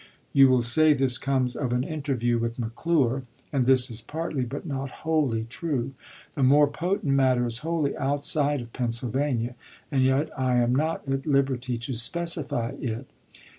[0.33, 3.21] You will say this comes of an interview with McClure;
[3.53, 5.93] and this is partly, but not wholly, true.
[6.33, 9.53] The more potent matter is wholly outside of Pennsylvania;
[9.91, 13.05] and yet I am not at liberty to specify it.